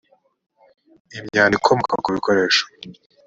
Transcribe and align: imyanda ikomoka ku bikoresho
imyanda 1.19 1.53
ikomoka 1.59 1.93
ku 2.03 2.09
bikoresho 2.15 2.63